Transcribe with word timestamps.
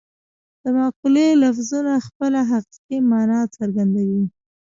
د 0.63 0.65
مقولې 0.77 1.27
لفظونه 1.43 1.93
خپله 2.07 2.39
حقیقي 2.51 2.99
مانا 3.09 3.41
څرګندوي 3.57 4.23